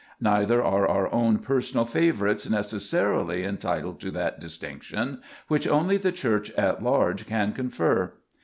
[0.19, 6.11] Neither are our own personal favorites necessarily en titled to that distinction, which only the
[6.11, 8.11] Church at large can confer.